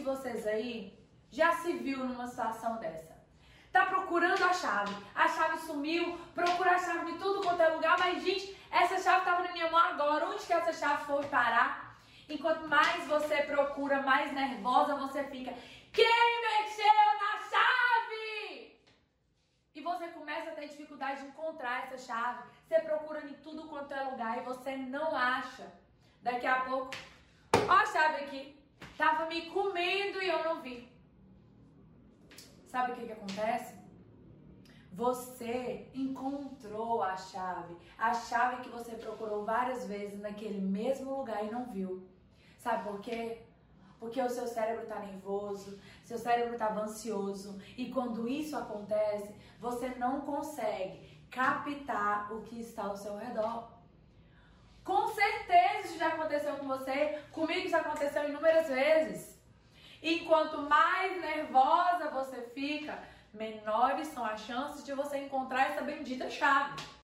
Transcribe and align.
de 0.00 0.04
vocês 0.04 0.46
aí 0.46 0.98
já 1.30 1.52
se 1.52 1.72
viu 1.74 1.98
numa 1.98 2.26
situação 2.26 2.76
dessa. 2.78 3.20
Tá 3.70 3.86
procurando 3.86 4.42
a 4.42 4.52
chave, 4.52 4.94
a 5.14 5.28
chave 5.28 5.58
sumiu, 5.58 6.18
procura 6.34 6.72
a 6.72 6.78
chave 6.78 7.12
de 7.12 7.18
tudo 7.18 7.42
quanto 7.42 7.62
é 7.62 7.68
lugar, 7.68 7.96
mas 7.98 8.22
gente, 8.22 8.58
essa 8.70 8.98
chave 8.98 9.24
tava 9.24 9.44
na 9.44 9.52
minha 9.52 9.70
mão 9.70 9.78
agora, 9.78 10.26
onde 10.26 10.44
que 10.44 10.52
essa 10.52 10.72
chave 10.72 11.04
foi 11.04 11.24
parar? 11.26 11.96
Enquanto 12.28 12.66
mais 12.66 13.06
você 13.06 13.42
procura, 13.42 14.02
mais 14.02 14.32
nervosa 14.32 14.96
você 14.96 15.22
fica. 15.24 15.52
Quem 15.92 16.40
mexeu 16.48 16.86
na 17.22 17.32
chave? 17.50 18.80
E 19.74 19.80
você 19.80 20.08
começa 20.08 20.50
a 20.50 20.54
ter 20.54 20.68
dificuldade 20.68 21.22
de 21.22 21.28
encontrar 21.28 21.84
essa 21.84 21.98
chave. 21.98 22.42
Você 22.66 22.80
procura 22.80 23.24
em 23.24 23.34
tudo 23.34 23.68
quanto 23.68 23.94
é 23.94 24.02
lugar 24.02 24.38
e 24.38 24.42
você 24.42 24.76
não 24.76 25.14
acha. 25.14 25.66
Daqui 26.22 26.46
a 26.46 26.60
pouco, 26.62 26.90
ó 27.68 27.72
a 27.72 27.86
chave 27.86 28.24
aqui. 28.24 28.60
Tava 29.00 29.24
me 29.24 29.46
comendo 29.46 30.22
e 30.22 30.28
eu 30.28 30.44
não 30.44 30.60
vi. 30.60 30.86
Sabe 32.66 32.92
o 32.92 32.96
que, 32.96 33.06
que 33.06 33.12
acontece? 33.12 33.74
Você 34.92 35.88
encontrou 35.94 37.02
a 37.02 37.16
chave, 37.16 37.78
a 37.96 38.12
chave 38.12 38.60
que 38.60 38.68
você 38.68 38.96
procurou 38.96 39.42
várias 39.46 39.86
vezes 39.86 40.20
naquele 40.20 40.60
mesmo 40.60 41.16
lugar 41.16 41.42
e 41.42 41.50
não 41.50 41.64
viu. 41.72 42.06
Sabe 42.58 42.86
por 42.86 43.00
quê? 43.00 43.38
Porque 43.98 44.20
o 44.20 44.28
seu 44.28 44.46
cérebro 44.46 44.82
está 44.82 44.98
nervoso, 44.98 45.80
seu 46.04 46.18
cérebro 46.18 46.52
estava 46.52 46.82
ansioso 46.82 47.58
e 47.78 47.90
quando 47.90 48.28
isso 48.28 48.54
acontece, 48.54 49.34
você 49.58 49.88
não 49.94 50.20
consegue 50.20 51.24
captar 51.30 52.30
o 52.34 52.42
que 52.42 52.60
está 52.60 52.82
ao 52.82 52.96
seu 52.98 53.16
redor. 53.16 53.80
Com 54.84 55.06
certeza 55.08 55.86
isso 55.86 55.98
já 55.98 56.08
aconteceu 56.08 56.56
com 56.56 56.66
você, 56.66 57.22
comigo 57.30 57.66
isso 57.66 57.76
aconteceu 57.76 58.28
inúmeras 58.28 58.66
vezes. 58.66 58.89
E 60.02 60.20
quanto 60.20 60.62
mais 60.62 61.20
nervosa 61.20 62.10
você 62.10 62.42
fica, 62.54 62.98
menores 63.34 64.08
são 64.08 64.24
as 64.24 64.40
chances 64.40 64.84
de 64.84 64.92
você 64.94 65.18
encontrar 65.18 65.70
essa 65.70 65.82
bendita 65.82 66.30
chave. 66.30 66.74